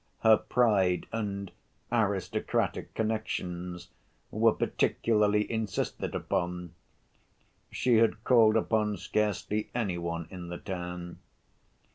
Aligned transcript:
Her 0.21 0.37
pride 0.37 1.05
and 1.11 1.51
"aristocratic 1.91 2.95
connections" 2.95 3.89
were 4.31 4.51
particularly 4.51 5.45
insisted 5.51 6.15
upon 6.15 6.73
(she 7.69 7.97
had 7.97 8.23
called 8.23 8.55
upon 8.57 8.97
scarcely 8.97 9.69
any 9.75 9.99
one 9.99 10.25
in 10.31 10.47
the 10.47 10.57
town). 10.57 11.19